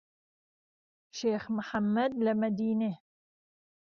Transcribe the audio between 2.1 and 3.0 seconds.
لە مەدینێ